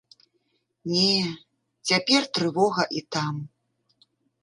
[0.93, 1.11] Не,
[1.91, 3.35] цяпер трывога і там.